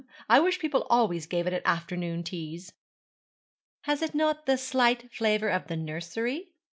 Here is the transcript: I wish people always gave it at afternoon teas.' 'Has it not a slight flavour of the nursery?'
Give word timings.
I 0.27 0.39
wish 0.39 0.57
people 0.57 0.87
always 0.89 1.27
gave 1.27 1.45
it 1.45 1.53
at 1.53 1.61
afternoon 1.63 2.23
teas.' 2.23 2.73
'Has 3.83 4.01
it 4.01 4.15
not 4.15 4.49
a 4.49 4.57
slight 4.57 5.11
flavour 5.11 5.49
of 5.49 5.67
the 5.67 5.75
nursery?' 5.77 6.55